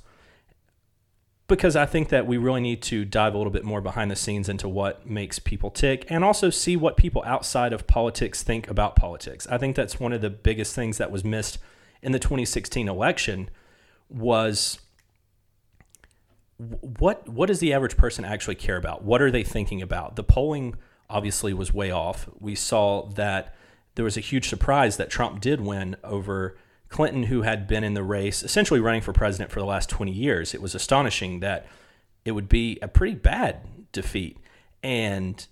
because 1.48 1.75
I 1.77 1.86
think 1.86 2.10
that 2.10 2.27
we 2.27 2.38
really 2.38 2.62
need 2.62 2.82
to 2.84 3.06
dive 3.06 3.34
a 3.34 3.38
little 3.38 3.51
bit 3.51 3.63
more 3.63 3.80
behind 3.80 4.12
the 4.12 4.16
scenes 4.16 4.50
into 4.50 4.68
what 4.68 5.08
makes 5.08 5.39
people 5.39 5.72
tick 5.72 6.06
and 6.10 6.24
also 6.24 6.50
see 6.50 6.75
what 6.75 6.98
people 6.98 7.24
outside 7.25 7.72
of 7.72 7.88
politics 7.88 8.44
think 8.44 8.70
about 8.70 8.96
politics. 8.96 9.48
I 9.50 9.58
think 9.58 9.75
that's 9.75 10.00
one 10.00 10.12
of 10.12 10.22
the 10.22 10.30
biggest 10.30 10.75
things 10.75 10.98
that 10.98 11.10
was 11.10 11.24
missed 11.24 11.58
in 12.01 12.12
the 12.12 12.20
2016 12.20 12.88
election 12.89 13.50
was 14.10 14.80
what 16.58 17.27
what 17.30 17.48
does 17.48 17.60
the 17.60 17.72
average 17.72 17.98
person 17.98 18.25
actually 18.25 18.56
care 18.56 18.77
about? 18.77 19.04
What 19.04 19.22
are 19.22 19.32
they 19.32 19.44
thinking 19.44 19.82
about? 19.82 20.16
The 20.16 20.24
polling 20.24 20.75
obviously 21.10 21.54
was 21.54 21.74
way 21.74 21.92
off. 21.92 22.27
We 22.39 22.56
saw 22.56 23.08
that 23.12 23.56
there 23.98 24.06
was 24.06 24.16
a 24.16 24.22
huge 24.22 24.48
surprise 24.48 24.98
that 24.98 25.10
Trump 25.10 25.42
did 25.42 25.60
win 25.60 25.96
over 26.04 26.56
Clinton, 26.88 27.24
who 27.24 27.42
had 27.42 27.68
been 27.68 27.84
in 27.84 27.96
the 27.96 28.04
race, 28.04 28.44
essentially 28.44 28.80
running 28.80 29.01
for 29.01 29.12
president 29.12 29.51
for 29.51 29.60
the 29.60 29.66
last 29.66 29.89
20 29.89 30.12
years. 30.12 30.54
It 30.54 30.62
was 30.62 30.75
astonishing 30.75 31.39
that 31.39 31.66
it 32.24 32.34
would 32.34 32.48
be 32.48 32.77
a 32.84 32.88
pretty 32.88 33.16
bad 33.16 33.68
defeat. 33.92 34.38
And 34.84 35.44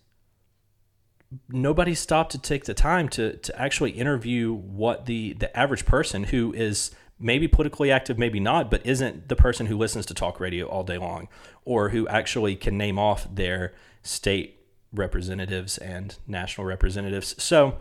nobody 1.50 1.96
stopped 1.96 2.34
to 2.34 2.38
take 2.38 2.66
the 2.66 2.75
time 2.75 3.10
to, 3.10 3.36
to 3.36 3.60
actually 3.60 3.92
interview 3.92 4.54
what 4.54 5.08
the, 5.08 5.34
the 5.34 5.58
average 5.58 5.88
person 5.88 6.25
who 6.25 6.54
is 6.54 6.92
maybe 7.18 7.48
politically 7.48 7.90
active, 7.90 8.20
maybe 8.20 8.40
not, 8.40 8.70
but 8.70 8.86
isn't 8.86 9.28
the 9.28 9.36
person 9.36 9.66
who 9.66 9.75
listens 9.75 10.06
to 10.06 10.14
talk 10.14 10.40
radio 10.40 10.68
all 10.68 10.84
day 10.84 11.00
long 11.00 11.30
or 11.64 11.90
who 11.90 12.08
actually 12.10 12.56
can 12.56 12.78
name 12.78 13.00
off 13.00 13.28
their 13.34 13.74
state 14.04 14.60
representatives 14.94 15.80
and 15.80 16.20
national 16.28 16.68
representatives. 16.68 17.42
So 17.42 17.80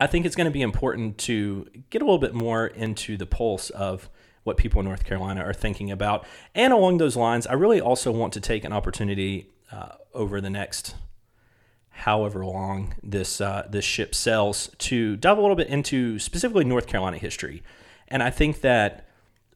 I 0.00 0.06
think 0.06 0.24
it's 0.24 0.34
going 0.34 0.46
to 0.46 0.50
be 0.50 0.62
important 0.62 1.18
to 1.18 1.68
get 1.90 2.00
a 2.00 2.04
little 2.04 2.18
bit 2.18 2.34
more 2.34 2.66
into 2.66 3.16
the 3.18 3.26
pulse 3.26 3.68
of 3.70 4.08
what 4.42 4.56
people 4.56 4.80
in 4.80 4.86
North 4.86 5.04
Carolina 5.04 5.42
are 5.42 5.52
thinking 5.52 5.90
about. 5.90 6.26
And 6.54 6.72
along 6.72 6.98
those 6.98 7.16
lines, 7.16 7.46
I 7.46 7.52
really 7.52 7.80
also 7.80 8.10
want 8.10 8.32
to 8.32 8.40
take 8.40 8.64
an 8.64 8.72
opportunity 8.72 9.50
uh, 9.70 9.96
over 10.14 10.40
the 10.40 10.50
next 10.50 10.94
however 11.90 12.46
long 12.46 12.94
this 13.02 13.42
uh, 13.42 13.66
this 13.68 13.84
ship 13.84 14.14
sails 14.14 14.70
to 14.78 15.16
dive 15.16 15.36
a 15.36 15.40
little 15.40 15.56
bit 15.56 15.68
into 15.68 16.18
specifically 16.18 16.64
North 16.64 16.86
Carolina 16.86 17.18
history. 17.18 17.62
And 18.08 18.22
I 18.22 18.30
think 18.30 18.62
that 18.62 19.06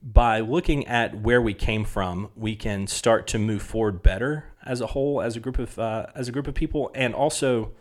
by 0.03 0.41
looking 0.41 0.87
at 0.87 1.19
where 1.23 1.41
we 1.41 1.55
came 1.55 1.85
from, 1.85 2.31
we 2.37 2.55
can 2.55 2.87
start 2.87 3.27
to 3.29 3.39
move 3.39 3.63
forward 3.63 4.03
better 4.03 4.53
as 4.63 4.83
a 4.83 4.89
whole, 4.89 5.23
as 5.23 5.37
a 5.37 5.41
group 5.41 5.59
of 5.59 5.79
uh, 5.79 6.07
as 6.15 6.29
a 6.29 6.33
group 6.33 6.47
of 6.47 6.55
people, 6.55 6.91
and 6.95 7.15
also 7.15 7.73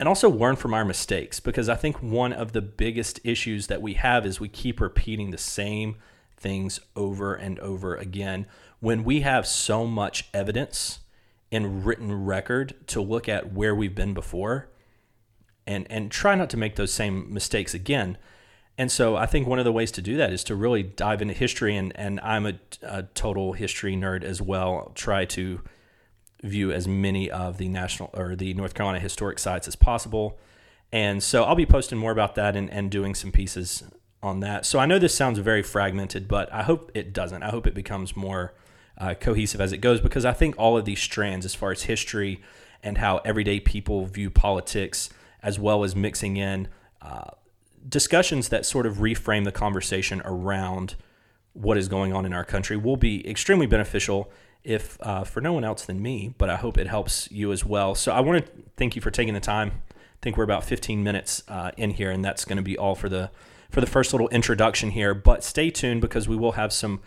and 0.00 0.08
also 0.08 0.28
learn 0.28 0.56
from 0.56 0.74
our 0.74 0.84
mistakes. 0.84 1.38
Because 1.38 1.68
I 1.68 1.76
think 1.76 2.02
one 2.02 2.32
of 2.32 2.52
the 2.52 2.62
biggest 2.62 3.20
issues 3.22 3.68
that 3.68 3.80
we 3.80 3.94
have 3.94 4.26
is 4.26 4.40
we 4.40 4.48
keep 4.48 4.80
repeating 4.80 5.30
the 5.30 5.38
same 5.38 5.96
things 6.36 6.80
over 6.96 7.34
and 7.34 7.60
over 7.60 7.94
again 7.94 8.46
when 8.80 9.04
we 9.04 9.20
have 9.20 9.46
so 9.46 9.86
much 9.86 10.28
evidence 10.32 11.00
and 11.52 11.84
written 11.84 12.24
record 12.24 12.74
to 12.88 13.02
look 13.02 13.28
at 13.28 13.52
where 13.52 13.74
we've 13.74 13.94
been 13.94 14.14
before 14.14 14.70
and 15.66 15.86
and 15.90 16.10
try 16.10 16.34
not 16.34 16.48
to 16.48 16.56
make 16.56 16.76
those 16.76 16.92
same 16.92 17.30
mistakes 17.30 17.74
again 17.74 18.16
and 18.80 18.90
so 18.90 19.16
I 19.16 19.26
think 19.26 19.46
one 19.46 19.58
of 19.58 19.66
the 19.66 19.72
ways 19.72 19.92
to 19.92 20.00
do 20.00 20.16
that 20.16 20.32
is 20.32 20.42
to 20.44 20.54
really 20.54 20.82
dive 20.82 21.20
into 21.20 21.34
history. 21.34 21.76
And, 21.76 21.92
and 21.96 22.18
I'm 22.20 22.46
a, 22.46 22.54
a 22.80 23.02
total 23.02 23.52
history 23.52 23.94
nerd 23.94 24.24
as 24.24 24.40
well. 24.40 24.74
I'll 24.74 24.92
try 24.94 25.26
to 25.26 25.60
view 26.42 26.72
as 26.72 26.88
many 26.88 27.30
of 27.30 27.58
the 27.58 27.68
national 27.68 28.10
or 28.14 28.34
the 28.34 28.54
North 28.54 28.74
Carolina 28.74 29.00
historic 29.00 29.38
sites 29.38 29.68
as 29.68 29.76
possible. 29.76 30.38
And 30.92 31.22
so 31.22 31.44
I'll 31.44 31.54
be 31.54 31.66
posting 31.66 31.98
more 31.98 32.12
about 32.12 32.34
that 32.34 32.56
and, 32.56 32.70
and 32.70 32.90
doing 32.90 33.14
some 33.14 33.30
pieces 33.30 33.84
on 34.22 34.40
that. 34.40 34.66
So 34.66 34.78
I 34.78 34.86
know 34.86 34.98
this 34.98 35.14
sounds 35.14 35.38
very 35.38 35.62
fragmented, 35.62 36.28
but 36.28 36.52
I 36.52 36.62
hope 36.62 36.90
it 36.94 37.12
doesn't. 37.12 37.42
I 37.42 37.50
hope 37.50 37.66
it 37.66 37.74
becomes 37.74 38.16
more 38.16 38.54
uh, 38.98 39.14
cohesive 39.14 39.60
as 39.60 39.72
it 39.72 39.78
goes 39.78 40.00
because 40.00 40.24
I 40.24 40.32
think 40.32 40.54
all 40.58 40.76
of 40.76 40.84
these 40.84 41.00
strands, 41.00 41.46
as 41.46 41.54
far 41.54 41.70
as 41.70 41.82
history 41.82 42.42
and 42.82 42.98
how 42.98 43.18
everyday 43.18 43.60
people 43.60 44.06
view 44.06 44.30
politics, 44.30 45.10
as 45.42 45.58
well 45.58 45.84
as 45.84 45.96
mixing 45.96 46.36
in 46.36 46.68
uh, 47.00 47.30
discussions 47.88 48.50
that 48.50 48.66
sort 48.66 48.86
of 48.86 48.98
reframe 48.98 49.44
the 49.44 49.52
conversation 49.52 50.20
around 50.24 50.96
what 51.52 51.76
is 51.76 51.88
going 51.88 52.12
on 52.12 52.24
in 52.24 52.32
our 52.32 52.44
country 52.44 52.76
will 52.76 52.96
be 52.96 53.26
extremely 53.28 53.66
beneficial 53.66 54.30
if 54.64 54.98
uh, 55.00 55.24
for 55.24 55.40
no 55.40 55.52
one 55.52 55.64
else 55.64 55.84
than 55.84 56.02
me 56.02 56.34
but 56.38 56.50
i 56.50 56.56
hope 56.56 56.76
it 56.78 56.86
helps 56.86 57.30
you 57.30 57.52
as 57.52 57.64
well. 57.64 57.94
So 57.94 58.12
i 58.12 58.20
want 58.20 58.44
to 58.44 58.52
thank 58.76 58.96
you 58.96 59.02
for 59.02 59.10
taking 59.10 59.34
the 59.34 59.40
time. 59.40 59.72
I 59.90 60.22
think 60.22 60.36
we're 60.36 60.44
about 60.44 60.64
15 60.64 61.02
minutes 61.02 61.42
uh, 61.48 61.70
in 61.76 61.90
here 61.90 62.10
and 62.10 62.24
that's 62.24 62.44
going 62.44 62.56
to 62.56 62.62
be 62.62 62.76
all 62.76 62.94
for 62.94 63.08
the 63.08 63.30
for 63.70 63.80
the 63.80 63.86
first 63.86 64.12
little 64.12 64.28
introduction 64.30 64.90
here. 64.90 65.14
But 65.14 65.44
stay 65.44 65.70
tuned 65.70 66.00
because 66.00 66.28
we 66.28 66.36
will 66.36 66.52
have 66.52 66.72
some 66.72 67.00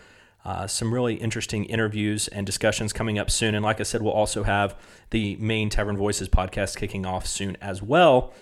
uh, 0.45 0.67
some 0.67 0.93
really 0.93 1.15
interesting 1.15 1.65
interviews 1.65 2.27
and 2.27 2.45
discussions 2.45 2.91
coming 2.91 3.17
up 3.17 3.29
soon. 3.31 3.55
And 3.55 3.63
like 3.63 3.79
i 3.79 3.83
said 3.83 4.01
we'll 4.01 4.13
also 4.13 4.43
have 4.43 4.75
the 5.11 5.35
main 5.37 5.69
tavern 5.69 5.97
voices 5.97 6.29
podcast 6.29 6.77
kicking 6.77 7.05
off 7.05 7.25
soon 7.25 7.57
as 7.61 7.81
well 7.81 8.33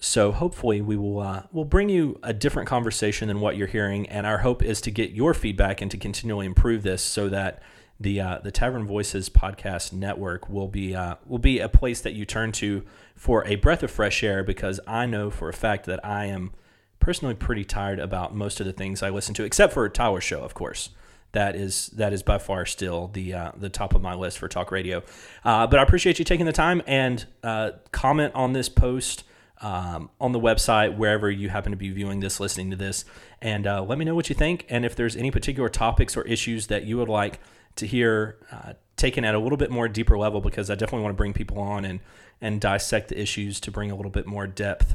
So 0.00 0.30
hopefully 0.30 0.80
we 0.80 0.96
will 0.96 1.20
uh, 1.20 1.42
will 1.52 1.64
bring 1.64 1.88
you 1.88 2.20
a 2.22 2.32
different 2.32 2.68
conversation 2.68 3.26
than 3.28 3.40
what 3.40 3.56
you're 3.56 3.66
hearing, 3.66 4.08
and 4.08 4.26
our 4.26 4.38
hope 4.38 4.62
is 4.62 4.80
to 4.82 4.90
get 4.92 5.10
your 5.10 5.34
feedback 5.34 5.80
and 5.80 5.90
to 5.90 5.96
continually 5.96 6.46
improve 6.46 6.82
this 6.84 7.02
so 7.02 7.28
that 7.28 7.62
the 7.98 8.20
uh, 8.20 8.38
the 8.38 8.52
Tavern 8.52 8.86
Voices 8.86 9.28
podcast 9.28 9.92
network 9.92 10.48
will 10.48 10.68
be 10.68 10.94
uh, 10.94 11.16
will 11.26 11.40
be 11.40 11.58
a 11.58 11.68
place 11.68 12.00
that 12.00 12.12
you 12.12 12.24
turn 12.24 12.52
to 12.52 12.84
for 13.16 13.44
a 13.46 13.56
breath 13.56 13.82
of 13.82 13.90
fresh 13.90 14.22
air. 14.22 14.44
Because 14.44 14.78
I 14.86 15.06
know 15.06 15.30
for 15.30 15.48
a 15.48 15.52
fact 15.52 15.86
that 15.86 16.04
I 16.04 16.26
am 16.26 16.52
personally 17.00 17.34
pretty 17.34 17.64
tired 17.64 17.98
about 17.98 18.34
most 18.34 18.60
of 18.60 18.66
the 18.66 18.72
things 18.72 19.02
I 19.02 19.10
listen 19.10 19.34
to, 19.34 19.44
except 19.44 19.72
for 19.72 19.88
Tyler 19.88 20.20
Show, 20.20 20.40
of 20.42 20.54
course. 20.54 20.90
That 21.32 21.56
is 21.56 21.88
that 21.88 22.12
is 22.12 22.22
by 22.22 22.38
far 22.38 22.64
still 22.66 23.08
the 23.08 23.34
uh, 23.34 23.52
the 23.56 23.68
top 23.68 23.96
of 23.96 24.00
my 24.00 24.14
list 24.14 24.38
for 24.38 24.46
talk 24.46 24.70
radio. 24.70 25.02
Uh, 25.44 25.66
but 25.66 25.80
I 25.80 25.82
appreciate 25.82 26.20
you 26.20 26.24
taking 26.24 26.46
the 26.46 26.52
time 26.52 26.82
and 26.86 27.26
uh, 27.42 27.72
comment 27.90 28.32
on 28.36 28.52
this 28.52 28.68
post 28.68 29.24
um, 29.60 30.10
on 30.20 30.32
the 30.32 30.40
website 30.40 30.96
wherever 30.96 31.30
you 31.30 31.48
happen 31.48 31.72
to 31.72 31.76
be 31.76 31.90
viewing 31.90 32.20
this, 32.20 32.40
listening 32.40 32.70
to 32.70 32.76
this, 32.76 33.04
and 33.42 33.66
uh, 33.66 33.82
let 33.82 33.98
me 33.98 34.04
know 34.04 34.14
what 34.14 34.28
you 34.28 34.34
think. 34.34 34.66
And 34.68 34.84
if 34.84 34.94
there's 34.94 35.16
any 35.16 35.30
particular 35.30 35.68
topics 35.68 36.16
or 36.16 36.22
issues 36.22 36.68
that 36.68 36.84
you 36.84 36.96
would 36.98 37.08
like 37.08 37.40
to 37.76 37.86
hear 37.86 38.38
uh, 38.52 38.74
taken 38.96 39.24
at 39.24 39.34
a 39.34 39.38
little 39.38 39.58
bit 39.58 39.70
more 39.70 39.88
deeper 39.88 40.18
level, 40.18 40.40
because 40.40 40.70
I 40.70 40.74
definitely 40.74 41.02
want 41.02 41.14
to 41.14 41.16
bring 41.16 41.32
people 41.32 41.58
on 41.58 41.84
and 41.84 42.00
and 42.40 42.60
dissect 42.60 43.08
the 43.08 43.20
issues 43.20 43.58
to 43.60 43.70
bring 43.70 43.90
a 43.90 43.96
little 43.96 44.12
bit 44.12 44.26
more 44.26 44.46
depth 44.46 44.94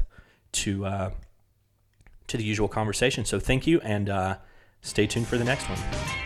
to 0.54 0.86
uh, 0.86 1.12
to 2.28 2.38
the 2.38 2.44
usual 2.44 2.68
conversation. 2.68 3.26
So 3.26 3.40
thank 3.40 3.68
you, 3.68 3.82
and 3.82 4.10
uh, 4.10 4.38
stay 4.82 5.08
tuned 5.08 5.28
for 5.28 5.38
the 5.38 5.46
next 5.46 5.68
one. 5.70 6.23